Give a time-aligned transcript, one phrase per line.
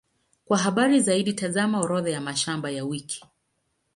[0.45, 3.23] Kwa habari zaidi, tazama Orodha ya mashamba ya wiki.